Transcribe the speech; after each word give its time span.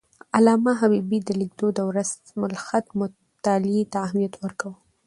علامه 0.35 0.71
حبيبي 0.81 1.19
د 1.23 1.29
لیک 1.39 1.51
دود 1.59 1.75
او 1.83 1.87
رسم 1.97 2.37
الخط 2.49 2.85
مطالعې 2.99 3.83
ته 3.91 3.97
اهمیت 4.05 4.33
ورکاوه. 4.37 4.77